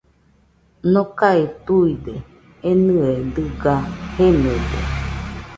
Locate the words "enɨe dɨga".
2.69-3.75